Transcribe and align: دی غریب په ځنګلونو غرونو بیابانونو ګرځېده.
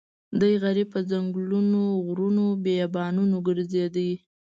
دی 0.39 0.53
غریب 0.63 0.87
په 0.93 0.99
ځنګلونو 1.09 1.81
غرونو 2.07 2.45
بیابانونو 2.63 3.37
ګرځېده. 3.47 4.09